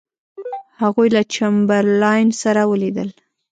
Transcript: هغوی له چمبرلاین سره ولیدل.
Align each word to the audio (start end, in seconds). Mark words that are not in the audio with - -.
هغوی 0.81 1.07
له 1.15 1.21
چمبرلاین 1.33 2.27
سره 2.41 2.61
ولیدل. 2.71 3.09